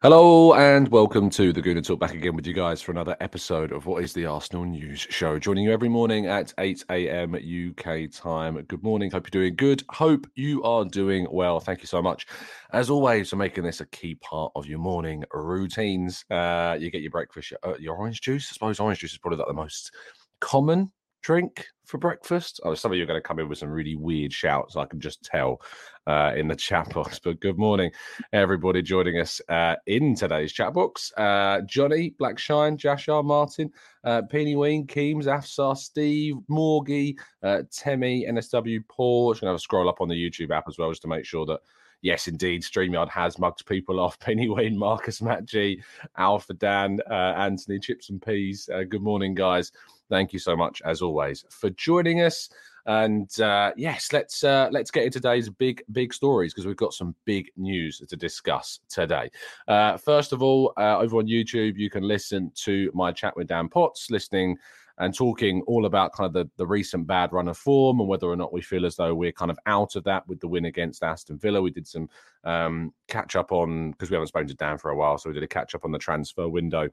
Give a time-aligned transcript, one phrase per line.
[0.00, 3.72] Hello and welcome to the Gooner Talk back again with you guys for another episode
[3.72, 5.40] of what is the Arsenal News Show.
[5.40, 7.34] Joining you every morning at 8 a.m.
[7.34, 8.62] UK time.
[8.68, 9.10] Good morning.
[9.10, 9.82] Hope you're doing good.
[9.90, 11.58] Hope you are doing well.
[11.58, 12.28] Thank you so much,
[12.72, 16.24] as always, for making this a key part of your morning routines.
[16.30, 18.48] Uh, you get your breakfast, your, uh, your orange juice.
[18.52, 19.90] I suppose orange juice is probably like the most
[20.38, 22.60] common drink for breakfast.
[22.64, 24.76] Oh, some of you are going to come in with some really weird shouts.
[24.76, 25.60] I can just tell
[26.06, 27.18] uh, in the chat box.
[27.18, 27.90] But good morning,
[28.32, 31.12] everybody joining us uh, in today's chat box.
[31.16, 33.70] Uh, Johnny, Blackshine, Jashar, Martin,
[34.04, 39.32] uh, Peeny Ween, Keems, Afsar, Steve, Morgie, uh, Temi, NSW, Paul.
[39.32, 41.08] Just going to have a scroll up on the YouTube app as well, just to
[41.08, 41.60] make sure that
[42.02, 44.18] yes, indeed, StreamYard has mugged people off.
[44.18, 45.82] Penny Wayne, Marcus, Matt G,
[46.16, 48.68] Alpha Dan, uh, Anthony, Chips and Peas.
[48.72, 49.72] Uh, good morning, guys.
[50.08, 52.48] Thank you so much, as always, for joining us.
[52.86, 56.94] And uh, yes, let's uh, let's get into today's big big stories because we've got
[56.94, 59.30] some big news to discuss today.
[59.66, 63.48] Uh, first of all, uh, over on YouTube, you can listen to my chat with
[63.48, 64.56] Dan Potts, listening
[64.98, 68.26] and talking all about kind of the, the recent bad run of form and whether
[68.26, 70.64] or not we feel as though we're kind of out of that with the win
[70.64, 71.62] against Aston Villa.
[71.62, 72.08] We did some
[72.44, 75.34] um, catch up on because we haven't spoken to Dan for a while, so we
[75.34, 76.88] did a catch up on the transfer window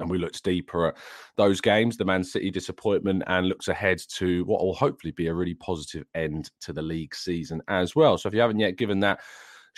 [0.00, 0.96] and we looked deeper at
[1.36, 5.34] those games, the Man City disappointment, and looks ahead to what will hopefully be a
[5.34, 8.18] really positive end to the league season as well.
[8.18, 9.20] So if you haven't yet given that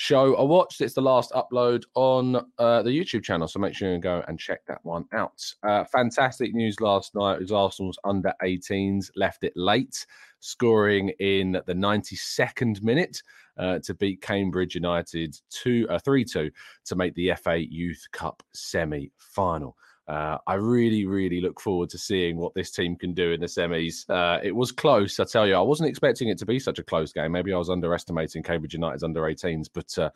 [0.01, 3.47] show a watch, it's the last upload on uh, the YouTube channel.
[3.47, 5.43] So make sure you go and check that one out.
[5.63, 10.07] Uh, fantastic news last night was Arsenal's under 18s left it late,
[10.41, 13.23] scoring in the 92nd minute.
[13.59, 16.51] Uh, to beat Cambridge United 2 uh, 3 2
[16.87, 19.77] to make the FA Youth Cup semi final.
[20.09, 23.47] Uh, I really, really look forward to seeing what this team can do in the
[23.47, 24.09] semis.
[24.11, 25.55] Uh, it was close, I tell you.
[25.55, 27.33] I wasn't expecting it to be such a close game.
[27.33, 30.11] Maybe I was underestimating Cambridge United's under 18s, but uh,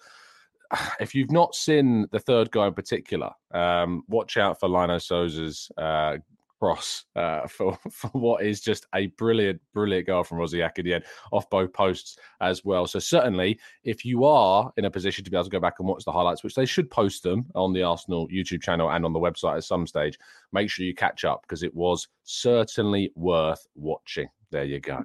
[1.00, 5.70] if you've not seen the third guy in particular, um, watch out for Lino Sousa's
[5.78, 6.16] uh,
[6.64, 10.94] cross uh, for, for what is just a brilliant, brilliant goal from Rosiak at the
[10.94, 12.86] end, off both posts as well.
[12.86, 15.88] So certainly, if you are in a position to be able to go back and
[15.88, 19.12] watch the highlights, which they should post them on the Arsenal YouTube channel and on
[19.12, 20.18] the website at some stage,
[20.52, 24.28] make sure you catch up because it was certainly worth watching.
[24.50, 25.04] There you go.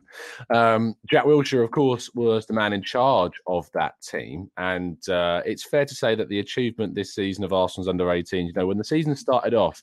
[0.53, 4.49] Um, Jack Wilshere, of course, was the man in charge of that team.
[4.57, 8.45] And uh, it's fair to say that the achievement this season of Arsenal's under 18,
[8.45, 9.81] you know, when the season started off,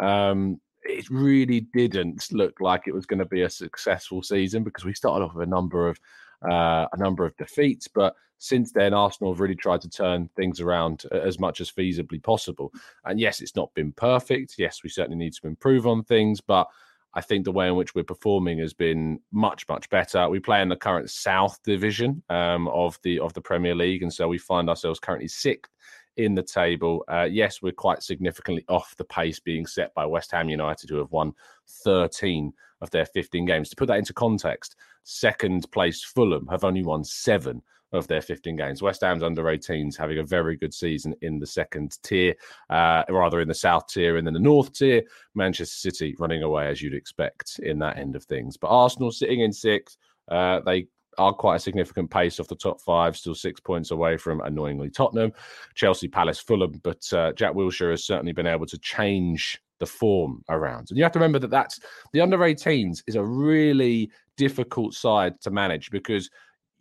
[0.00, 4.84] um, it really didn't look like it was going to be a successful season because
[4.84, 6.00] we started off with a number of
[6.50, 10.60] uh, a number of defeats, but since then Arsenal have really tried to turn things
[10.60, 12.72] around as much as feasibly possible.
[13.04, 14.54] And yes, it's not been perfect.
[14.56, 16.68] Yes, we certainly need to improve on things, but
[17.14, 20.28] I think the way in which we're performing has been much, much better.
[20.28, 24.12] We play in the current South Division um, of the of the Premier League, and
[24.12, 25.72] so we find ourselves currently sixth
[26.18, 27.04] in the table.
[27.08, 30.98] Uh, yes, we're quite significantly off the pace being set by West Ham United, who
[30.98, 31.32] have won
[31.84, 33.70] 13 of their 15 games.
[33.70, 37.62] To put that into context, second place Fulham have only won seven
[37.92, 38.82] of their 15 games.
[38.82, 42.34] West Ham's under 18s having a very good season in the second tier,
[42.68, 45.02] uh, rather in the south tier and then the north tier.
[45.34, 48.56] Manchester City running away as you'd expect in that end of things.
[48.56, 49.96] But Arsenal sitting in sixth,
[50.30, 50.88] uh, they
[51.18, 54.90] are quite a significant pace off the top five, still six points away from annoyingly
[54.90, 55.32] Tottenham,
[55.74, 56.80] Chelsea, Palace, Fulham.
[56.82, 60.88] But uh, Jack Wilshere has certainly been able to change the form around.
[60.90, 61.80] And you have to remember that that's
[62.12, 66.30] the under 18s is a really difficult side to manage because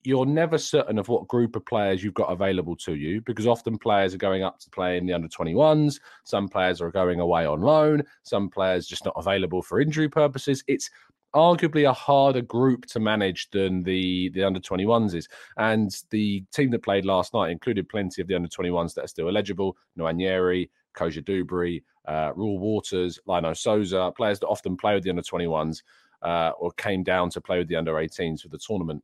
[0.04, 3.78] you're never certain of what group of players you've got available to you because often
[3.78, 6.00] players are going up to play in the under 21s.
[6.24, 8.04] Some players are going away on loan.
[8.24, 10.64] Some players just not available for injury purposes.
[10.68, 10.90] It's
[11.36, 15.28] arguably a harder group to manage than the the under 21s is.
[15.58, 19.08] And the team that played last night included plenty of the under 21s that are
[19.08, 19.78] still eligible.
[19.98, 25.82] Nwaneri, Cozier-Duberry, uh, Reuell Walters, Lino Sousa, players that often play with the under 21s
[26.22, 29.04] uh, or came down to play with the under 18s for the tournament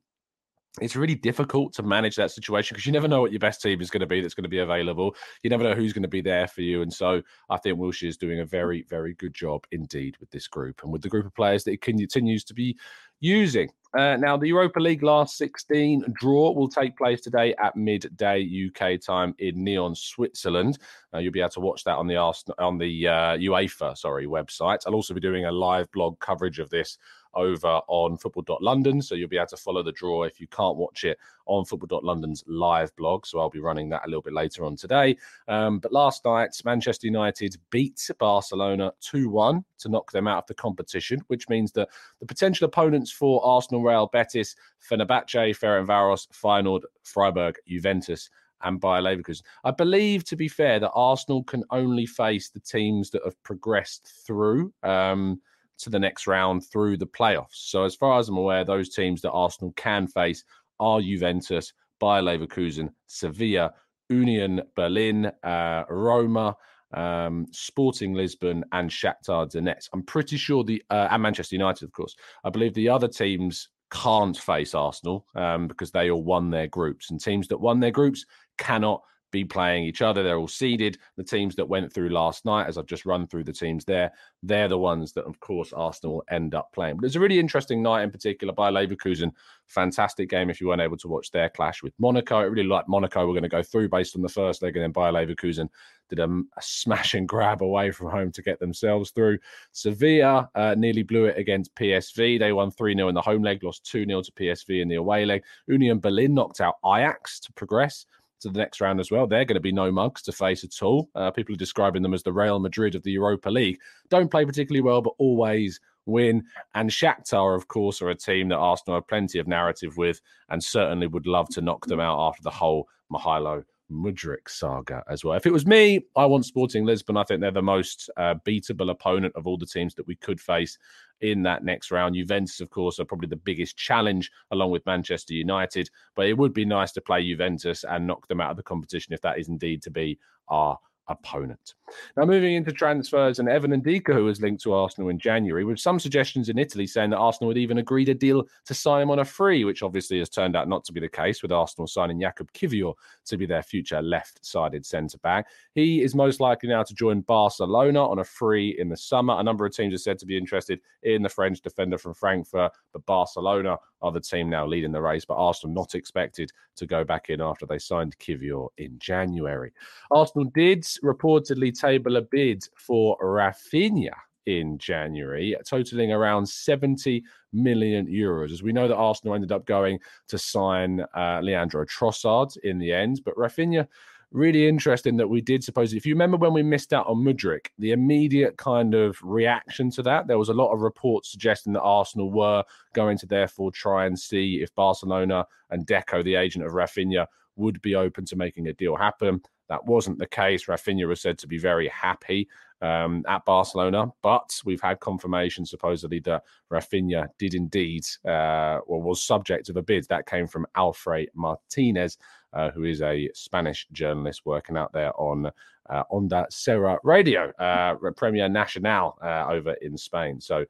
[0.82, 3.80] it's really difficult to manage that situation because you never know what your best team
[3.80, 5.16] is going to be that's going to be available.
[5.44, 6.82] You never know who's going to be there for you.
[6.82, 10.48] And so I think Wilshere is doing a very, very good job indeed with this
[10.48, 12.76] group and with the group of players that it continues to be
[13.20, 13.70] using.
[13.96, 19.00] Uh, now, the Europa League last 16 draw will take place today at midday UK
[19.00, 20.80] time in Nyon, Switzerland.
[21.14, 24.26] Uh, you'll be able to watch that on the Arsenal, on the uh, UEFA sorry
[24.26, 24.80] website.
[24.88, 26.98] I'll also be doing a live blog coverage of this
[27.36, 29.02] over on football.london.
[29.02, 32.44] So you'll be able to follow the draw if you can't watch it on football.london's
[32.48, 33.26] live blog.
[33.26, 35.18] So I'll be running that a little bit later on today.
[35.48, 40.48] Um, but last night, Manchester United beat Barcelona 2 1 to knock them out of
[40.48, 41.90] the competition, which means that
[42.20, 44.56] the potential opponents for Arsenal, Real Betis,
[44.90, 48.30] Fenerbahce, Ferencvaros, Feyenoord, Freiburg, Juventus,
[48.64, 49.44] and Bayer Leverkusen.
[49.64, 54.12] I believe, to be fair, that Arsenal can only face the teams that have progressed
[54.26, 54.74] through.
[54.84, 55.42] Um,
[55.80, 57.54] to the next round through the playoffs.
[57.54, 60.44] So, as far as I'm aware, those teams that Arsenal can face
[60.80, 63.74] are Juventus, Bayer Leverkusen, Sevilla,
[64.10, 66.56] Union Berlin, uh, Roma,
[66.94, 69.90] um, Sporting Lisbon, and Shakhtar Donetsk.
[69.94, 72.16] I'm pretty sure the uh, and Manchester United, of course.
[72.44, 77.12] I believe the other teams can't face Arsenal um, because they all won their groups,
[77.12, 78.26] and teams that won their groups
[78.58, 79.02] cannot
[79.34, 80.24] be playing each other.
[80.24, 81.00] They're all seeded.
[81.18, 84.14] The teams that went through last night, as I've just run through the teams there,
[84.44, 86.98] they're the ones that, of course, Arsenal will end up playing.
[86.98, 89.32] But it's a really interesting night in particular by Leverkusen.
[89.68, 92.38] Fantastic game if you weren't able to watch their clash with Monaco.
[92.38, 93.26] I really like Monaco.
[93.26, 95.68] We're going to go through based on the first leg, and then Bayer Leverkusen
[96.10, 99.40] did a, a, smash and grab away from home to get themselves through.
[99.72, 102.38] Sevilla uh, nearly blew it against PSV.
[102.38, 104.96] They won 3 0 in the home leg, lost 2 0 to PSV in the
[104.96, 105.44] away leg.
[105.68, 108.06] Union Berlin knocked out Ajax to progress
[108.44, 109.28] to the next round as well.
[109.28, 111.10] They're going to be no mugs to face at all.
[111.16, 113.80] Uh, people are describing them as the Real Madrid of the Europa League.
[114.10, 116.44] Don't play particularly well, but always win.
[116.76, 120.64] And Shakhtar, of course, are a team that Arsenal have plenty of narrative with and
[120.64, 123.64] certainly would love to knock them out after the whole Mykhailo
[123.94, 125.36] Mudryk saga as well.
[125.36, 127.18] If it was me, I want Sporting Lisbon.
[127.18, 130.42] I think they're the most uh, beatable opponent of all the teams that we could
[130.42, 130.78] face
[131.22, 132.16] in that next round.
[132.16, 136.54] Juventus, of course, are probably the biggest challenge along with Manchester United, but it would
[136.54, 139.48] be nice to play Juventus and knock them out of the competition if that is
[139.48, 140.20] indeed to be
[140.50, 140.78] our
[141.08, 141.76] opponent.
[142.18, 145.80] Now, moving into transfers, and Evan Ndicka, who was linked to Arsenal in January, with
[145.80, 149.12] some suggestions in Italy saying that Arsenal had even agreed a deal to sign him
[149.12, 151.88] on a free, which obviously has turned out not to be the case, with Arsenal
[151.88, 152.94] signing Jakub Kiwior
[153.26, 155.48] to be their future left sided centre back.
[155.76, 159.40] He is most likely now to join Barcelona on a free in the summer.
[159.40, 162.72] A number of teams are said to be interested in the French defender from Frankfurt,
[162.92, 167.04] but Barcelona are the team now leading the race, but Arsenal not expected to go
[167.04, 169.72] back in after they signed Kiwior in January.
[170.12, 174.14] Arsenal did reportedly table a bid for Raphinha
[174.46, 177.24] in January, totaling around 70
[177.54, 178.52] million euros.
[178.52, 182.92] As we know that Arsenal ended up going to sign uh, Leandro Trossard in the
[182.92, 183.88] end, but Raphinha
[184.34, 187.68] really interesting that we did suppose if you remember when we missed out on Mudryk,
[187.78, 191.82] the immediate kind of reaction to that, there was a lot of reports suggesting that
[191.82, 196.72] Arsenal were going to therefore try and see if Barcelona and Deco, the agent of
[196.72, 199.40] Raphinha, would be open to making a deal happen.
[199.70, 200.66] That wasn't the case.
[200.66, 202.48] Raphinha was said to be very happy
[202.82, 209.24] um, at Barcelona, but we've had confirmation supposedly that Raphinha did indeed, uh, or was
[209.24, 210.06] subject of a bid.
[210.10, 212.18] That came from Alfred Martinez,
[212.52, 215.50] uh, who is a Spanish journalist working out there on
[215.90, 220.42] uh, Onda Cero Radio, uh, Premier Nacional uh, over in Spain.
[220.42, 220.66] So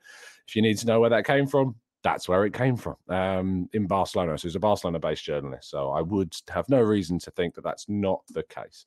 [0.48, 3.70] if you need to know where that came from, that's where it came from um,
[3.74, 4.38] in Barcelona.
[4.38, 5.70] So he's a Barcelona based journalist.
[5.70, 8.86] So I would have no reason to think that that's not the case.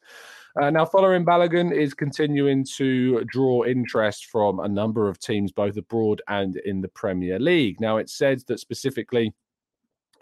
[0.60, 5.76] Uh, now, Folarin Balogun is continuing to draw interest from a number of teams, both
[5.76, 7.80] abroad and in the Premier League.
[7.80, 9.32] Now, it said that specifically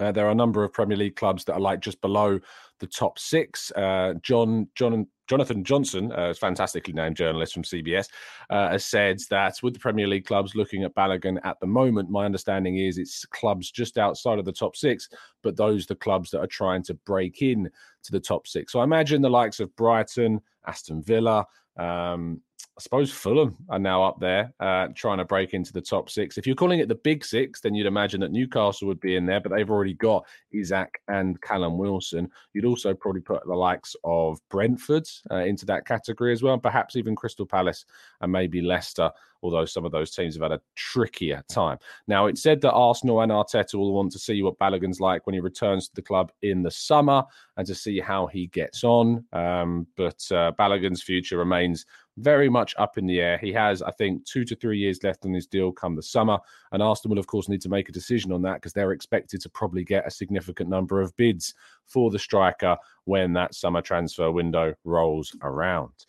[0.00, 2.40] Uh, there are a number of Premier League clubs that are like just below
[2.84, 3.72] the top six.
[3.72, 8.08] Uh, John John Jonathan Johnson, a fantastically named journalist from CBS,
[8.50, 12.10] uh, has said that with the Premier League clubs looking at Balogun at the moment,
[12.10, 15.08] my understanding is it's clubs just outside of the top six,
[15.42, 17.70] but those the clubs that are trying to break in
[18.02, 18.72] to the top six.
[18.72, 21.46] So I imagine the likes of Brighton, Aston Villa,
[21.78, 22.42] um,
[22.76, 26.36] I suppose Fulham are now up there uh, trying to break into the top six.
[26.36, 29.26] If you're calling it the big six, then you'd imagine that Newcastle would be in
[29.26, 32.28] there, but they've already got Isak and Callum Wilson.
[32.52, 36.96] You'd also probably put the likes of Brentford uh, into that category as well, perhaps
[36.96, 37.84] even Crystal Palace
[38.20, 39.08] and maybe Leicester,
[39.44, 41.78] although some of those teams have had a trickier time.
[42.08, 45.34] Now, it's said that Arsenal and Arteta will want to see what Balogun's like when
[45.34, 47.22] he returns to the club in the summer
[47.56, 49.22] and to see how he gets on.
[49.32, 51.84] Um, but uh, Balogun's future remains
[52.16, 53.36] very much up in the air.
[53.38, 56.38] He has, I think, two to three years left on his deal come the summer.
[56.72, 59.40] And Arsenal will, of course, need to make a decision on that because they're expected
[59.42, 61.54] to probably get a significant number of bids
[61.86, 66.06] for the striker when that summer transfer window rolls around.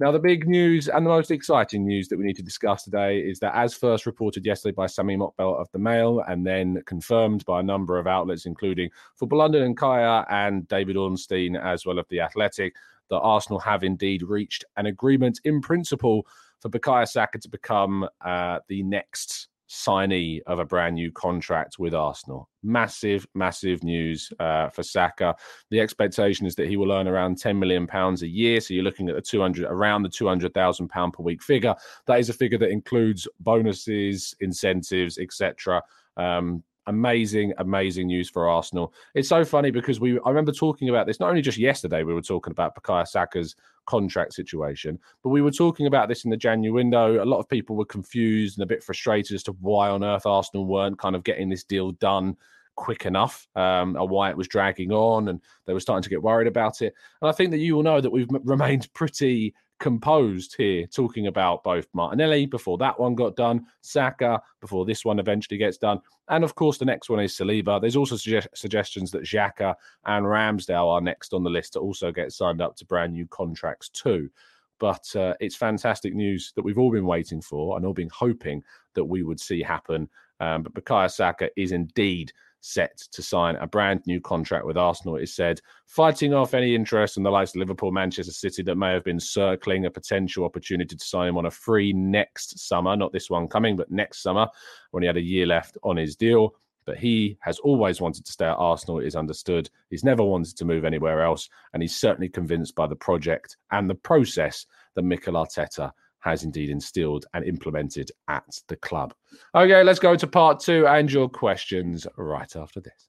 [0.00, 3.20] Now, the big news and the most exciting news that we need to discuss today
[3.20, 7.44] is that, as first reported yesterday by Sami Mokbel of the Mail and then confirmed
[7.44, 12.00] by a number of outlets, including Football London and Kaya and David Ornstein, as well
[12.00, 12.74] as The Athletic,
[13.10, 16.26] that Arsenal have indeed reached an agreement in principle
[16.58, 21.94] for Bukayo Saka to become uh, the next signee of a brand new contract with
[21.94, 22.48] Arsenal.
[22.62, 25.34] Massive, massive news uh, for Saka.
[25.70, 28.60] The expectation is that he will earn around 10 million pounds a year.
[28.60, 31.74] So you're looking at the 200, around the 200,000 pound per week figure.
[32.06, 35.82] That is a figure that includes bonuses, incentives, etc.
[36.16, 38.92] Um, amazing, amazing news for Arsenal.
[39.14, 42.14] It's so funny because we I remember talking about this not only just yesterday, we
[42.14, 46.36] were talking about Bukayo Saka's contract situation, but we were talking about this in the
[46.36, 47.22] January window.
[47.22, 50.26] A lot of people were confused and a bit frustrated as to why on earth
[50.26, 52.36] Arsenal weren't kind of getting this deal done
[52.76, 56.22] quick enough um, or why it was dragging on and they were starting to get
[56.22, 56.94] worried about it.
[57.22, 61.64] And I think that you will know that we've remained pretty composed here, talking about
[61.64, 66.44] both Martinelli before that one got done, Saka before this one eventually gets done, and
[66.44, 67.80] of course the next one is Saliba.
[67.80, 69.74] There's also suggestions that Xhaka
[70.06, 73.26] and Ramsdale are next on the list to also get signed up to brand new
[73.26, 74.30] contracts too.
[74.78, 78.62] But uh, it's fantastic news that we've all been waiting for and all been hoping
[78.94, 80.08] that we would see happen.
[80.40, 82.32] Um, but Bukayo Saka is indeed
[82.64, 85.16] set to sign a brand new contract with Arsenal.
[85.16, 88.92] It said, fighting off any interest in the likes of Liverpool, Manchester City that may
[88.92, 93.12] have been circling a potential opportunity to sign him on a free next summer, not
[93.12, 94.48] this one coming, but next summer
[94.92, 96.54] when he had a year left on his deal.
[96.86, 99.68] But he has always wanted to stay at Arsenal, it is understood.
[99.90, 101.50] He's never wanted to move anywhere else.
[101.74, 105.92] And he's certainly convinced by the project and the process that Mikel Arteta
[106.24, 109.14] has indeed instilled and implemented at the club.
[109.54, 113.08] Okay, let's go to part two and your questions right after this.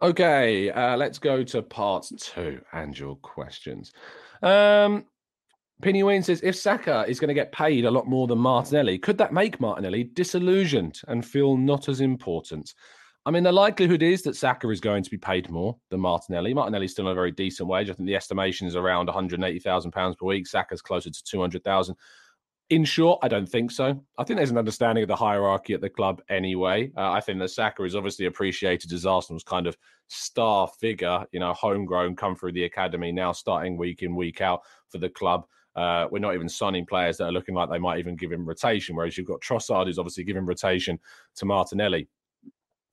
[0.00, 3.90] Okay, uh, let's go to part two and your questions.
[4.42, 5.06] Um,
[5.82, 8.98] Penny Wayne says if Saka is going to get paid a lot more than Martinelli,
[8.98, 12.74] could that make Martinelli disillusioned and feel not as important?
[13.26, 16.52] I mean, the likelihood is that Saka is going to be paid more than Martinelli.
[16.52, 17.88] Martinelli's still on a very decent wage.
[17.88, 20.46] I think the estimation is around 180,000 pounds per week.
[20.46, 21.96] Saka's closer to 200,000.
[22.70, 24.00] In short, I don't think so.
[24.16, 26.90] I think there's an understanding of the hierarchy at the club anyway.
[26.96, 29.76] Uh, I think that Saka is obviously appreciated as Arsenal's kind of
[30.08, 34.62] star figure, you know, homegrown, come through the academy, now starting week in, week out
[34.88, 35.44] for the club.
[35.76, 38.46] Uh, we're not even signing players that are looking like they might even give him
[38.46, 40.98] rotation, whereas you've got Trossard who's obviously giving rotation
[41.36, 42.08] to Martinelli.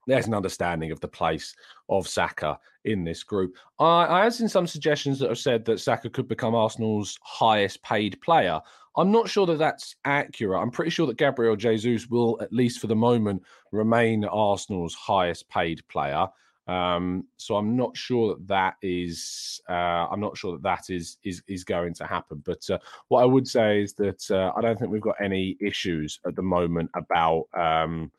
[0.07, 1.55] There's an understanding of the place
[1.89, 3.55] of Saka in this group.
[3.79, 7.81] I, I have seen some suggestions that have said that Saka could become Arsenal's highest
[7.83, 8.59] paid player.
[8.97, 10.61] I'm not sure that that's accurate.
[10.61, 13.41] I'm pretty sure that Gabriel Jesus will, at least for the moment,
[13.71, 16.27] remain Arsenal's highest paid player.
[16.67, 21.17] Um, so I'm not sure that that is uh, I'm not sure that that is
[21.23, 22.41] is is going to happen.
[22.45, 22.77] But uh,
[23.07, 26.35] what I would say is that uh, I don't think we've got any issues at
[26.35, 28.11] the moment about um,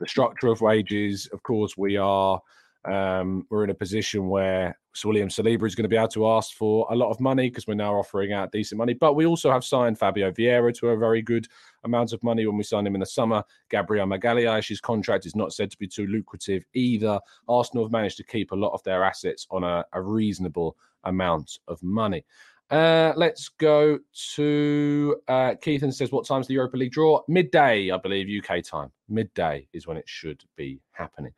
[0.00, 1.28] the structure of wages.
[1.32, 2.40] Of course, we are
[2.86, 6.54] um, we're in a position where William Saliba is going to be able to ask
[6.54, 8.94] for a lot of money because we're now offering out decent money.
[8.94, 11.46] But we also have signed Fabio Vieira to a very good
[11.84, 13.44] amount of money when we signed him in the summer.
[13.70, 17.20] Gabriel Magalhaes, contract is not said to be too lucrative either.
[17.48, 21.58] Arsenal have managed to keep a lot of their assets on a, a reasonable amount
[21.68, 22.24] of money.
[22.70, 23.98] Uh, let's go
[24.34, 27.20] to uh, Keith and says, What time's the Europa League draw?
[27.26, 28.92] Midday, I believe, UK time.
[29.08, 31.32] Midday is when it should be happening.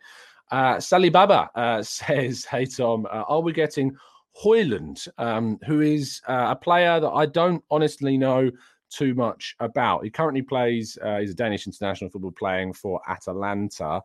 [0.51, 3.97] Uh, Sally Baba uh, says, Hey, Tom, uh, are we getting
[4.45, 8.51] Højlund, um, who is uh, a player that I don't honestly know
[8.91, 10.05] too much about.
[10.05, 14.03] He currently plays, uh, he's a Danish international football playing for Atalanta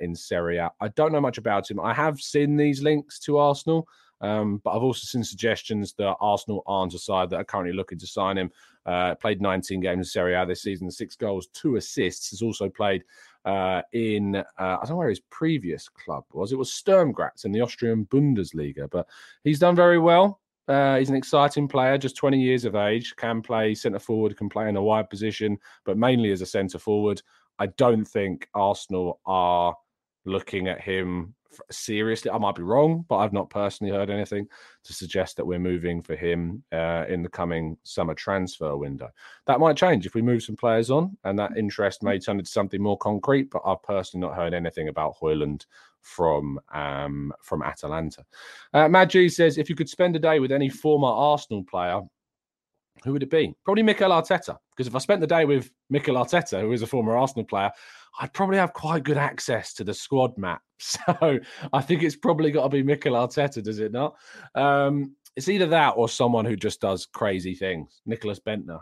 [0.00, 0.72] in Serie A.
[0.80, 1.78] I don't know much about him.
[1.78, 3.86] I have seen these links to Arsenal.
[4.20, 7.98] Um, but I've also seen suggestions that Arsenal aren't a side that are currently looking
[7.98, 8.50] to sign him.
[8.86, 12.30] Uh, played 19 games in Serie A this season, six goals, two assists.
[12.30, 13.04] Has also played
[13.44, 16.52] uh, in uh, I don't know where his previous club was.
[16.52, 19.06] It was Sturm Graz in the Austrian Bundesliga, but
[19.44, 20.40] he's done very well.
[20.68, 24.48] Uh, he's an exciting player, just 20 years of age, can play centre forward, can
[24.48, 27.22] play in a wide position, but mainly as a centre forward.
[27.58, 29.76] I don't think Arsenal are
[30.24, 31.34] looking at him
[31.70, 32.30] seriously.
[32.30, 34.48] I might be wrong, but I've not personally heard anything
[34.84, 39.08] to suggest that we're moving for him uh, in the coming summer transfer window.
[39.46, 42.50] That might change if we move some players on, and that interest may turn into
[42.50, 43.50] something more concrete.
[43.50, 45.66] But I've personally not heard anything about Højlund
[46.02, 48.24] from um, from Atalanta.
[48.72, 52.00] Uh, Maggi says if you could spend a day with any former Arsenal player,
[53.04, 53.54] who would it be?
[53.64, 54.56] Probably Mikel Arteta.
[54.70, 57.70] Because if I spent the day with Mikel Arteta, who is a former Arsenal player,
[58.18, 60.62] I'd probably have quite good access to the squad map.
[60.78, 61.38] So
[61.72, 64.14] I think it's probably got to be Mikel Arteta, does it not?
[64.54, 68.02] Um, it's either that or someone who just does crazy things.
[68.06, 68.80] Nicklas Bendtner.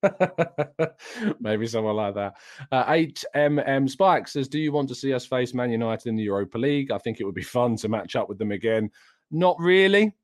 [1.40, 2.36] Maybe someone like that.
[2.70, 6.22] Uh, 8MM Spike says, Do you want to see us face Man United in the
[6.22, 6.92] Europa League?
[6.92, 8.90] I think it would be fun to match up with them again.
[9.30, 10.14] Not really.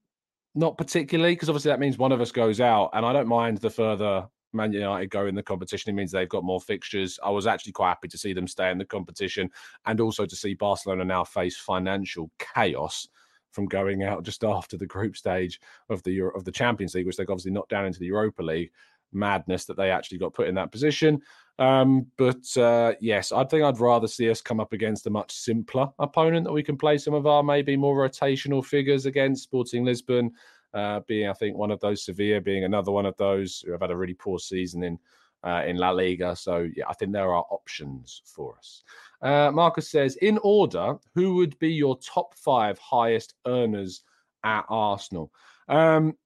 [0.55, 3.59] Not particularly, because obviously that means one of us goes out, and I don't mind
[3.59, 5.91] the further Man United go in the competition.
[5.91, 7.19] It means they've got more fixtures.
[7.23, 9.51] I was actually quite happy to see them stay in the competition
[9.87, 13.09] and also to see Barcelona now face financial chaos
[13.51, 17.07] from going out just after the group stage of the Euro- of the Champions League,
[17.07, 18.71] which they've obviously knocked down into the Europa League.
[19.13, 21.23] Madness that they actually got put in that position.
[21.61, 25.31] Um, but uh, yes, I think I'd rather see us come up against a much
[25.31, 29.85] simpler opponent that we can play some of our maybe more rotational figures against Sporting
[29.85, 30.33] Lisbon
[30.75, 33.81] uh, being I think one of those, Sevilla being another one of those who have
[33.81, 34.99] had a really poor season in
[35.45, 36.35] uh, in La Liga.
[36.35, 38.83] So yeah, I think there are options for us.
[39.23, 44.03] Uh, Marcus says, in order, who would be your top five highest earners
[44.43, 45.31] at Arsenal?
[45.69, 46.17] Um,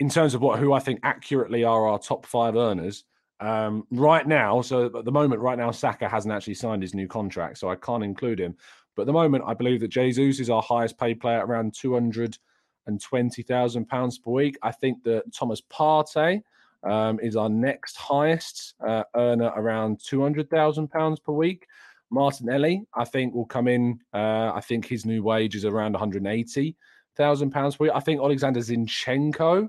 [0.00, 3.04] in terms of what who I think accurately are our top five earners.
[3.40, 7.06] Um, right now, so at the moment, right now, Saka hasn't actually signed his new
[7.06, 8.56] contract, so I can't include him.
[8.94, 12.38] But at the moment, I believe that Jesus is our highest paid player, around 200
[12.86, 14.56] and twenty thousand pounds per week.
[14.62, 16.42] I think that Thomas Partey
[16.82, 21.66] um, is our next highest uh, earner, around two hundred thousand pounds per week.
[22.10, 23.98] Martinelli, I think, will come in.
[24.14, 26.76] Uh, I think his new wage is around one hundred eighty
[27.16, 27.92] thousand pounds per week.
[27.94, 29.68] I think Alexander Zinchenko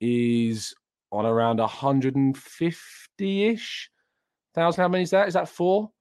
[0.00, 0.74] is
[1.12, 3.90] on around hundred and fifty-ish
[4.54, 4.82] thousand.
[4.82, 5.28] How many is that?
[5.28, 5.92] Is that four?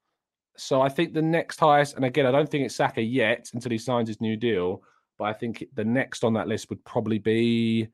[0.58, 3.72] So I think the next highest, and again, I don't think it's Saka yet until
[3.72, 4.82] he signs his new deal.
[5.18, 7.88] But I think the next on that list would probably be,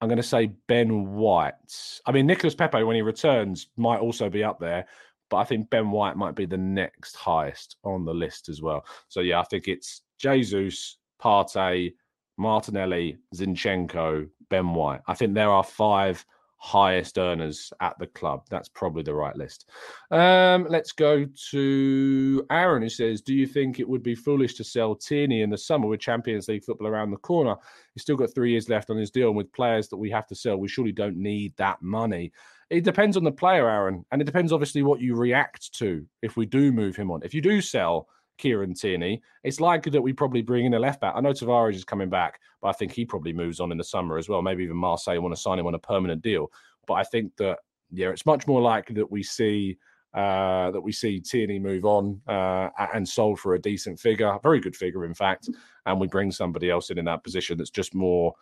[0.00, 2.00] I'm going to say Ben White.
[2.04, 4.86] I mean, Nicolas Pepe, when he returns, might also be up there.
[5.30, 8.84] But I think Ben White might be the next highest on the list as well.
[9.08, 11.94] So, yeah, I think it's Jesus, Partey,
[12.36, 15.00] Martinelli, Zinchenko, Ben White.
[15.06, 16.24] I think there are five
[16.64, 18.42] highest earners at the club.
[18.48, 19.68] That's probably the right list.
[20.10, 24.64] Um, let's go to Aaron, who says, Do you think it would be foolish to
[24.64, 27.54] sell Tierney in the summer with Champions League football around the corner?
[27.92, 30.26] He's still got three years left on his deal, and with players that we have
[30.28, 32.32] to sell, we surely don't need that money.
[32.70, 36.38] It depends on the player, Aaron, and it depends obviously what you react to if
[36.38, 37.20] we do move him on.
[37.22, 41.00] If you do sell, Kieran Tierney, it's likely that we probably bring in a left
[41.00, 41.14] back.
[41.16, 43.84] I know Tavares is coming back, but I think he probably moves on in the
[43.84, 44.42] summer as well.
[44.42, 46.50] Maybe even Marseille want to sign him on a permanent deal.
[46.86, 47.58] But I think that
[47.90, 49.78] yeah, it's much more likely that we see
[50.14, 54.38] uh, that we see Tierney move on uh, and sold for a decent figure, a
[54.40, 55.48] very good figure, in fact,
[55.86, 58.32] and we bring somebody else in in that position that's just more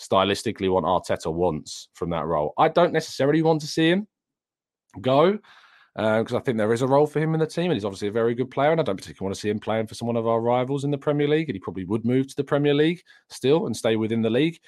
[0.00, 2.54] stylistically what Arteta wants from that role.
[2.56, 4.06] I don't necessarily want to see him
[5.00, 5.38] go
[5.98, 7.84] because uh, I think there is a role for him in the team, and he's
[7.84, 8.70] obviously a very good player.
[8.70, 10.92] And I don't particularly want to see him playing for some of our rivals in
[10.92, 11.48] the Premier League.
[11.48, 14.60] And he probably would move to the Premier League still and stay within the league.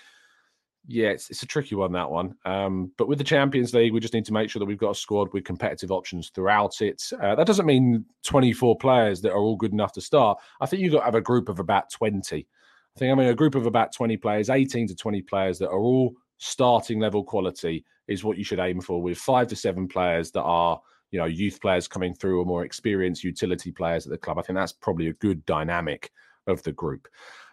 [0.89, 2.35] Yeah, it's, it's a tricky one that one.
[2.45, 4.91] Um, but with the Champions League, we just need to make sure that we've got
[4.91, 7.01] a squad with competitive options throughout it.
[7.23, 10.37] Uh, that doesn't mean 24 players that are all good enough to start.
[10.61, 12.39] I think you've got to have a group of about 20.
[12.39, 15.69] I think I mean a group of about 20 players, 18 to 20 players that
[15.69, 19.01] are all starting level quality is what you should aim for.
[19.01, 20.81] With five to seven players that are
[21.11, 24.39] you know youth players coming through or more experienced utility players at the club.
[24.39, 26.11] I think that's probably a good dynamic
[26.47, 27.09] of the group.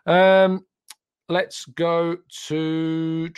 [0.06, 0.65] Um,
[1.30, 2.17] let's go
[2.48, 3.30] to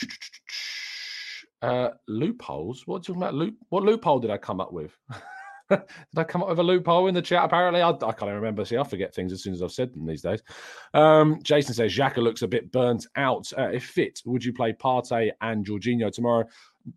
[1.61, 2.85] uh, loopholes.
[2.85, 3.33] What talking about?
[3.33, 3.55] Loop?
[3.69, 4.95] What loophole did I come up with?
[5.79, 5.83] Did
[6.17, 7.43] I come up with a loophole in the chat?
[7.43, 8.65] Apparently, I, I can't remember.
[8.65, 10.41] See, I forget things as soon as I've said them these days.
[10.93, 13.51] Um, Jason says Xhaka looks a bit burnt out.
[13.57, 16.45] Uh, if fit, would you play Partey and Jorginho tomorrow?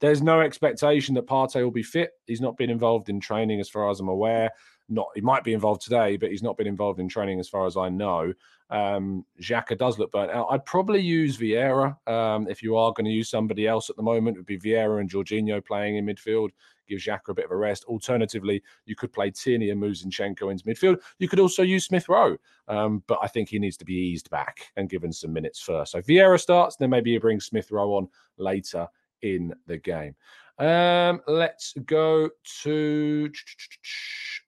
[0.00, 2.12] There's no expectation that Partey will be fit.
[2.26, 4.50] He's not been involved in training, as far as I'm aware.
[4.88, 7.66] Not he might be involved today, but he's not been involved in training, as far
[7.66, 8.32] as I know.
[8.72, 10.48] Um, Xhaka does look burnt out.
[10.50, 14.02] I'd probably use Vieira um, if you are going to use somebody else at the
[14.02, 14.36] moment.
[14.36, 16.48] It would be Vieira and Jorginho playing in midfield.
[16.88, 17.84] Give Xhaka a bit of a rest.
[17.84, 20.96] Alternatively, you could play Tierney and move Zinchenko into midfield.
[21.18, 24.30] You could also use Smith Rowe, um, but I think he needs to be eased
[24.30, 25.92] back and given some minutes first.
[25.92, 28.08] So Vieira starts, then maybe you bring Smith Rowe on
[28.38, 28.88] later
[29.20, 30.16] in the game.
[30.58, 32.30] Um, let's go
[32.62, 33.30] to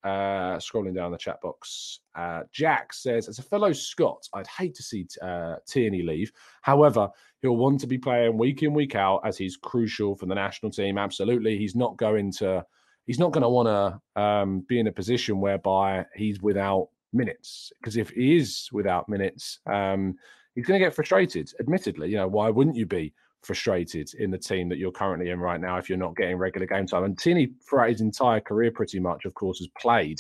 [0.05, 2.01] uh, scrolling down the chat box.
[2.15, 6.31] Uh, Jack says, as a fellow Scot, I'd hate to see uh, Tierney leave.
[6.63, 7.09] However,
[7.41, 10.71] he'll want to be playing week in, week out as he's crucial for the national
[10.71, 10.99] team.
[10.99, 11.57] Absolutely.
[11.57, 12.65] He's not going to,
[13.07, 17.73] he's not going to want to um, be in a position whereby he's without minutes.
[17.81, 20.17] Because if he is without minutes, um,
[20.55, 22.11] he's going to get frustrated, admittedly.
[22.11, 23.15] You know, why wouldn't you be?
[23.45, 26.67] Frustrated in the team that you're currently in right now if you're not getting regular
[26.67, 27.05] game time.
[27.05, 30.19] And Tierney, throughout his entire career, pretty much, of course, has played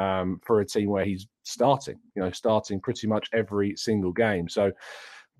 [0.00, 4.48] um, for a team where he's starting, you know, starting pretty much every single game.
[4.48, 4.70] So,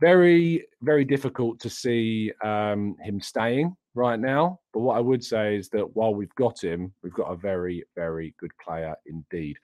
[0.00, 4.58] very, very difficult to see um, him staying right now.
[4.72, 7.84] But what I would say is that while we've got him, we've got a very,
[7.94, 9.58] very good player indeed.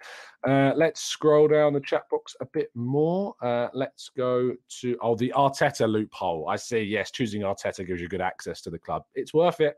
[0.47, 3.35] Uh, let's scroll down the chat box a bit more.
[3.43, 6.49] Uh, let's go to oh the Arteta loophole.
[6.49, 6.81] I see.
[6.81, 9.05] Yes, choosing Arteta gives you good access to the club.
[9.15, 9.77] It's worth it.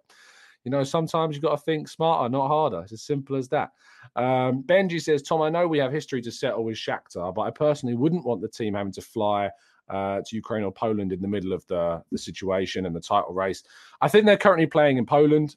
[0.65, 2.81] You know, sometimes you've got to think smarter, not harder.
[2.81, 3.71] It's as simple as that.
[4.17, 7.51] Um, Benji says, Tom, I know we have history to settle with Shakhtar, but I
[7.51, 9.51] personally wouldn't want the team having to fly
[9.91, 13.35] uh, to Ukraine or Poland in the middle of the, the situation and the title
[13.35, 13.63] race.
[14.01, 15.57] I think they're currently playing in Poland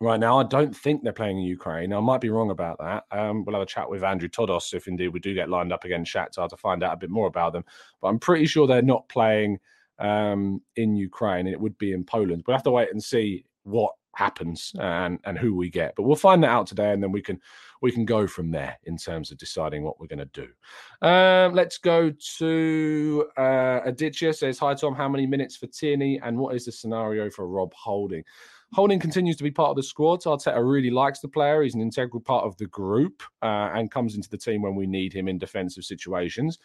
[0.00, 0.38] right now.
[0.38, 1.92] I don't think they're playing in Ukraine.
[1.92, 3.04] I might be wrong about that.
[3.16, 5.84] Um, we'll have a chat with Andrew Todos if indeed we do get lined up
[5.84, 7.64] against Shakhtar to find out a bit more about them.
[8.00, 9.58] But I'm pretty sure they're not playing
[9.98, 11.46] um, in Ukraine.
[11.46, 12.42] It would be in Poland.
[12.46, 15.94] We'll have to wait and see what happens and and who we get.
[15.96, 17.40] But we'll find that out today, and then we can
[17.82, 21.06] we can go from there in terms of deciding what we're going to do.
[21.06, 26.38] Um, let's go to uh, Aditya says, "Hi Tom, how many minutes for Tierney, and
[26.38, 28.24] what is the scenario for Rob Holding?"
[28.72, 30.22] Holding continues to be part of the squad.
[30.22, 31.62] Arteta really likes the player.
[31.62, 34.86] He's an integral part of the group uh, and comes into the team when we
[34.86, 36.58] need him in defensive situations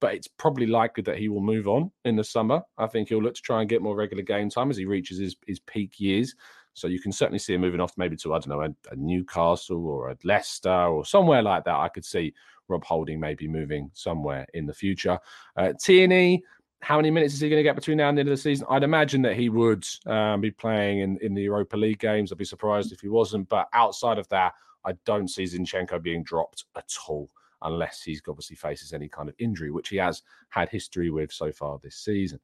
[0.00, 2.62] but it's probably likely that he will move on in the summer.
[2.78, 5.18] I think he'll look to try and get more regular game time as he reaches
[5.18, 6.34] his, his peak years.
[6.72, 8.96] So you can certainly see him moving off maybe to, I don't know, a, a
[8.96, 11.74] Newcastle or a Leicester or somewhere like that.
[11.74, 12.32] I could see
[12.68, 15.18] Rob Holding maybe moving somewhere in the future.
[15.56, 16.42] Uh, Tierney,
[16.80, 18.40] how many minutes is he going to get between now and the end of the
[18.40, 18.66] season?
[18.70, 22.32] I'd imagine that he would um, be playing in, in the Europa League games.
[22.32, 23.48] I'd be surprised if he wasn't.
[23.48, 27.28] But outside of that, I don't see Zinchenko being dropped at all
[27.62, 31.52] unless he's obviously faces any kind of injury, which he has had history with so
[31.52, 32.40] far this season.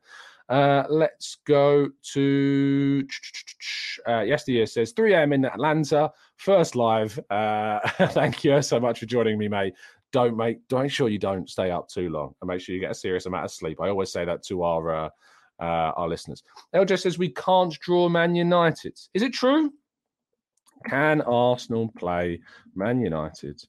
[0.48, 3.06] Uh, let's go to
[4.06, 5.32] uh, says 3 a.m.
[5.32, 7.18] in Atlanta, first live.
[7.30, 9.74] Uh, thank you so much for joining me, mate.
[10.12, 12.80] Don't make, don't make sure you don't stay up too long and make sure you
[12.80, 13.80] get a serious amount of sleep.
[13.80, 15.08] I always say that to our uh,
[15.58, 16.42] uh, our listeners.
[16.74, 18.98] LJ says we can't draw Man United.
[19.14, 19.72] Is it true?
[20.86, 22.40] Can Arsenal play
[22.74, 23.60] Man United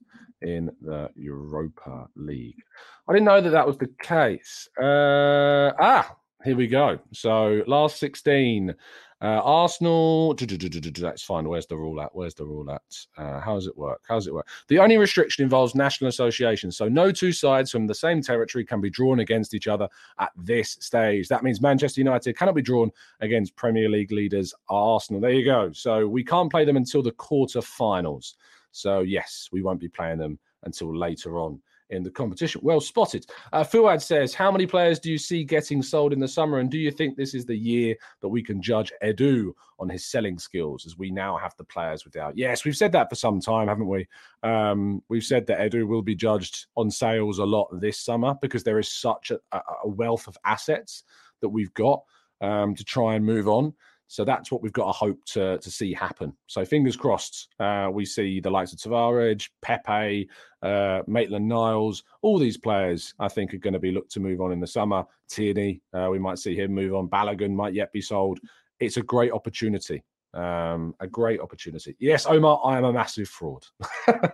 [0.41, 2.62] in the Europa League?
[3.08, 4.69] I didn't know that that was the case.
[4.80, 7.00] Uh, ah, here we go.
[7.13, 8.76] So last 16,
[9.21, 10.36] uh, Arsenal.
[10.36, 11.47] That's fine.
[11.47, 12.13] Where's the rule at?
[12.13, 12.82] Where's the rule at?
[13.17, 14.02] Uh, how does it work?
[14.08, 14.47] How does it work?
[14.67, 16.78] The only restriction involves national associations.
[16.78, 20.32] So no two sides from the same territory can be drawn against each other at
[20.38, 21.28] this stage.
[21.30, 25.21] That means Manchester United cannot be drawn against Premier League leaders Arsenal.
[25.21, 25.71] There you go.
[25.71, 28.36] So we can't play them until the quarter-finals.
[28.71, 32.62] So yes, we won't be playing them until later on in the competition.
[32.63, 33.25] Well spotted.
[33.53, 36.60] Uh, Fuad says, How many players do you see getting sold in the summer?
[36.60, 40.06] And do you think this is the year that we can judge Edu on his
[40.06, 42.38] selling skills as we now have the players without?
[42.38, 44.08] Yes, we've said that for some time, haven't we?
[44.43, 48.63] Um, we've said that Edu will be judged on sales a lot this summer because
[48.63, 49.39] there is such a,
[49.84, 51.03] a wealth of assets
[51.41, 52.03] that we've got
[52.41, 53.73] um, to try and move on.
[54.07, 56.33] So that's what we've got to hope to, to see happen.
[56.47, 60.29] So fingers crossed, uh, we see the likes of Tavares, Pepe,
[60.61, 64.41] uh, Maitland Niles, all these players I think are going to be looked to move
[64.41, 65.05] on in the summer.
[65.29, 67.09] Tierney, uh, we might see him move on.
[67.09, 68.39] Balogun might yet be sold.
[68.79, 71.95] It's a great opportunity um, a great opportunity.
[71.99, 73.65] Yes, Omar, I am a massive fraud.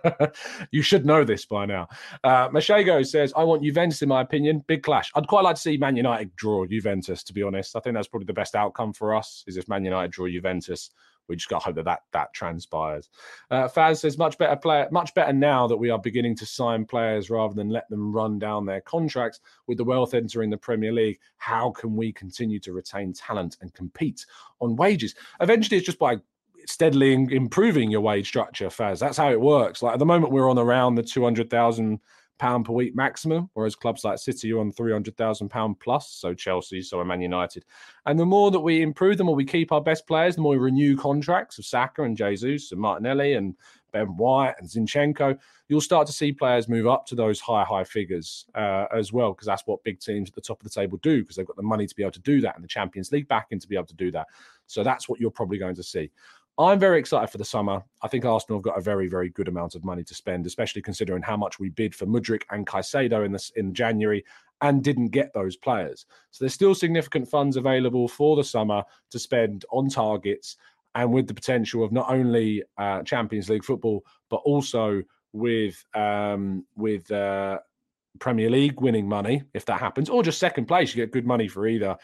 [0.70, 1.88] you should know this by now.
[2.22, 4.64] Uh, Machego says, I want Juventus, in my opinion.
[4.66, 5.10] Big clash.
[5.14, 7.76] I'd quite like to see Man United draw Juventus, to be honest.
[7.76, 10.90] I think that's probably the best outcome for us, is if Man United draw Juventus.
[11.28, 13.08] We just got to hope that that, that transpires.
[13.50, 16.84] Uh, Faz says much better player, much better now that we are beginning to sign
[16.84, 19.40] players rather than let them run down their contracts.
[19.66, 23.72] With the wealth entering the Premier League, how can we continue to retain talent and
[23.72, 24.26] compete
[24.60, 25.14] on wages?
[25.40, 26.18] Eventually, it's just by
[26.66, 28.98] steadily improving your wage structure, Faz.
[28.98, 29.82] That's how it works.
[29.82, 32.00] Like at the moment, we're on around the two hundred thousand
[32.38, 36.10] pound per week maximum, whereas clubs like City are on three hundred thousand pound plus.
[36.10, 37.64] So Chelsea, so Man United,
[38.06, 40.52] and the more that we improve, the more we keep our best players, the more
[40.52, 43.54] we renew contracts of Saka and Jesus and Martinelli and
[43.92, 45.38] Ben White and Zinchenko.
[45.68, 49.32] You'll start to see players move up to those high, high figures uh, as well,
[49.32, 51.56] because that's what big teams at the top of the table do, because they've got
[51.56, 53.76] the money to be able to do that and the Champions League backing to be
[53.76, 54.26] able to do that.
[54.66, 56.10] So that's what you're probably going to see.
[56.56, 57.82] I'm very excited for the summer.
[58.02, 60.82] I think Arsenal have got a very, very good amount of money to spend, especially
[60.82, 64.24] considering how much we bid for Mudryk and Caicedo in this in January
[64.60, 66.06] and didn't get those players.
[66.30, 70.56] So there's still significant funds available for the summer to spend on targets
[70.94, 76.64] and with the potential of not only uh, Champions League football but also with um,
[76.76, 77.58] with uh,
[78.20, 81.48] Premier League winning money if that happens, or just second place, you get good money
[81.48, 81.96] for either.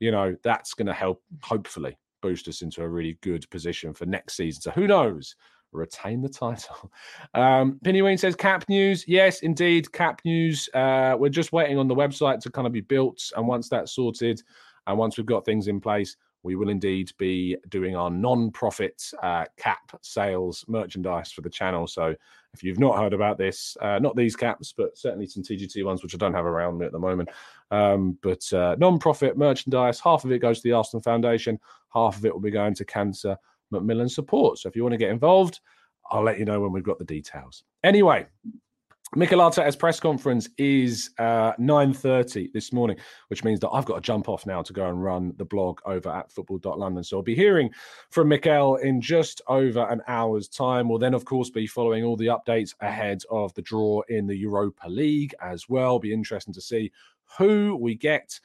[0.00, 4.06] You know that's going to help hopefully boost us into a really good position for
[4.06, 4.62] next season.
[4.62, 5.36] So who knows?
[5.72, 6.90] Retain the title.
[7.34, 9.04] Um, Penny Wayne says cap news.
[9.06, 10.68] Yes, indeed, cap news.
[10.74, 13.92] Uh, we're just waiting on the website to kind of be built, and once that's
[13.92, 14.42] sorted,
[14.86, 19.44] and once we've got things in place, we will indeed be doing our non-profit uh,
[19.56, 21.86] cap sales merchandise for the channel.
[21.86, 22.14] So
[22.54, 26.02] if you've not heard about this, uh, not these caps, but certainly some TGT ones,
[26.02, 27.28] which I don't have around me at the moment.
[27.70, 31.58] Um, but uh, non-profit merchandise, half of it goes to the Arsenal Foundation,
[31.92, 33.36] half of it will be going to Cancer
[33.70, 34.58] Macmillan Support.
[34.58, 35.60] So if you want to get involved,
[36.10, 37.64] I'll let you know when we've got the details.
[37.84, 38.26] Anyway,
[39.14, 42.98] Mikel Arteta's press conference is uh, 9.30 this morning,
[43.28, 45.80] which means that I've got to jump off now to go and run the blog
[45.86, 47.02] over at football.london.
[47.02, 47.70] So I'll be hearing
[48.10, 50.90] from Mikel in just over an hour's time.
[50.90, 54.36] We'll then, of course, be following all the updates ahead of the draw in the
[54.36, 55.98] Europa League as well.
[55.98, 56.92] Be interesting to see
[57.38, 58.38] who we get.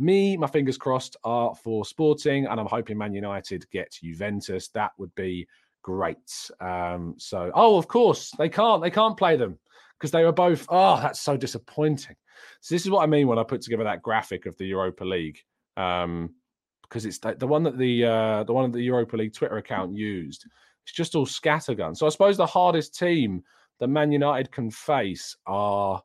[0.00, 4.68] Me, my fingers crossed, are for Sporting, and I'm hoping Man United get Juventus.
[4.68, 5.46] That would be
[5.82, 6.50] great.
[6.58, 8.82] Um, so, oh, of course, they can't.
[8.82, 9.58] They can't play them
[9.98, 10.64] because they were both.
[10.70, 12.16] Oh, that's so disappointing.
[12.62, 15.04] So this is what I mean when I put together that graphic of the Europa
[15.04, 15.38] League,
[15.76, 16.34] um,
[16.82, 19.58] because it's the, the one that the uh, the one that the Europa League Twitter
[19.58, 20.46] account used.
[20.84, 21.94] It's just all scattergun.
[21.94, 23.42] So I suppose the hardest team
[23.80, 26.02] that Man United can face are.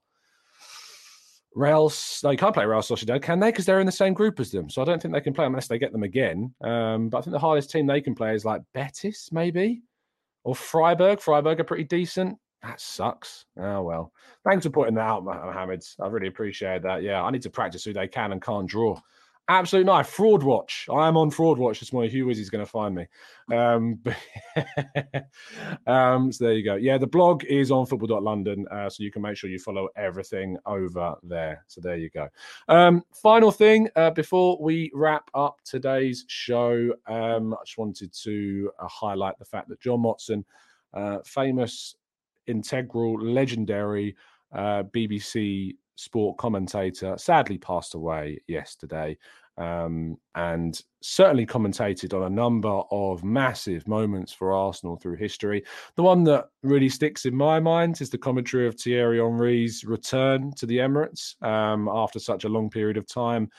[1.56, 1.92] Real,
[2.22, 3.50] they can't play Real Sociedad, can they?
[3.50, 4.70] Because they're in the same group as them.
[4.70, 6.54] So I don't think they can play unless they get them again.
[6.62, 9.82] Um, but I think the hardest team they can play is like Betis, maybe,
[10.44, 11.22] or Freiburg.
[11.22, 12.38] Freiburg are pretty decent.
[12.62, 13.46] That sucks.
[13.58, 14.12] Oh well.
[14.44, 15.84] Thanks for putting that out, Mohammed.
[16.02, 17.04] I really appreciate that.
[17.04, 19.00] Yeah, I need to practice who they can and can't draw.
[19.48, 20.08] Absolute nice.
[20.08, 20.88] Fraud watch.
[20.92, 22.10] I am on fraud watch this morning.
[22.10, 23.08] Who is he's going to find me.
[23.54, 24.02] Um,
[25.88, 26.76] um, so there you go.
[26.76, 28.66] Yeah, the blog is on football.london.
[28.72, 31.64] Uh, so you can make sure you follow everything over there.
[31.68, 32.28] So there you go.
[32.70, 38.72] Um, final thing uh, before we wrap up today's show, um, I just wanted to
[38.80, 40.44] uh, highlight the fact that John Motson,
[40.96, 41.96] uh, famous
[42.48, 44.16] integral, legendary
[44.54, 49.18] uh, BBC sport commentator, sadly passed away yesterday.
[49.58, 55.64] Um, and certainly commentated on a number of massive moments for Arsenal through history.
[55.96, 60.52] The one that really sticks in my mind is the commentary of Thierry Henry's return
[60.58, 63.50] to the Emirates um, after such a long period of time.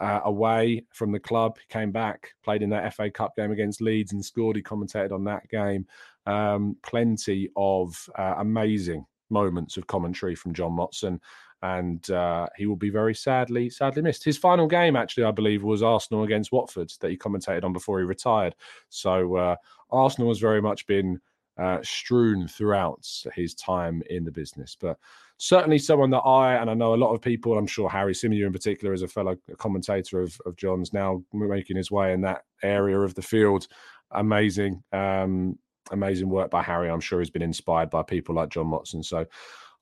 [0.00, 3.82] Uh, away from the club, he came back, played in that FA Cup game against
[3.82, 4.56] Leeds and scored.
[4.56, 5.86] He commentated on that game.
[6.24, 11.18] Um, plenty of uh, amazing moments of commentary from John Motson,
[11.62, 14.24] and uh, he will be very sadly, sadly missed.
[14.24, 18.00] His final game, actually, I believe, was Arsenal against Watford that he commentated on before
[18.00, 18.54] he retired.
[18.88, 19.56] So uh,
[19.90, 21.20] Arsenal has very much been
[21.56, 24.98] uh, strewn throughout his time in the business, but
[25.36, 27.56] certainly someone that I and I know a lot of people.
[27.56, 31.76] I'm sure Harry Symeou in particular is a fellow commentator of, of John's now making
[31.76, 33.68] his way in that area of the field.
[34.12, 34.82] Amazing.
[34.92, 35.58] Um,
[35.90, 36.88] amazing work by Harry.
[36.88, 39.04] I'm sure he's been inspired by people like John Motson.
[39.04, 39.26] So,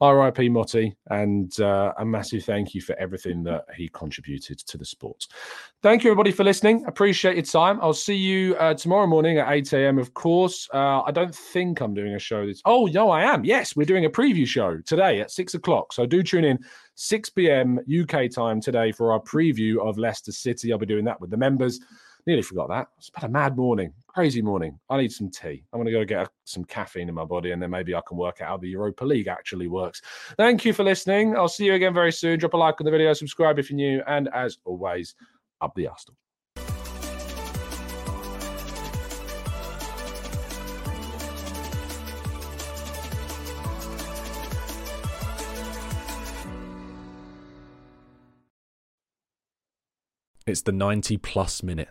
[0.02, 4.84] RIP Motti, and uh, a massive thank you for everything that he contributed to the
[4.84, 5.26] sport.
[5.82, 6.84] Thank you, everybody, for listening.
[6.86, 7.78] Appreciate your time.
[7.82, 10.68] I'll see you uh, tomorrow morning at 8 a.m., of course.
[10.72, 12.62] Uh, I don't think I'm doing a show this.
[12.64, 13.44] Oh, no, I am.
[13.44, 15.92] Yes, we're doing a preview show today at 6 o'clock.
[15.92, 16.58] So do tune in
[16.94, 17.78] 6 p.m.
[17.78, 20.72] UK time today for our preview of Leicester City.
[20.72, 21.80] I'll be doing that with the members.
[22.26, 22.88] Nearly forgot that.
[22.98, 24.78] It's been a mad morning, crazy morning.
[24.88, 25.64] I need some tea.
[25.72, 28.00] I'm going to go get a, some caffeine in my body, and then maybe I
[28.06, 30.02] can work out how the Europa League actually works.
[30.36, 31.36] Thank you for listening.
[31.36, 32.38] I'll see you again very soon.
[32.38, 35.14] Drop a like on the video, subscribe if you're new, and as always,
[35.60, 36.16] up the Arsenal.
[50.46, 51.90] It's the 90 plus minute.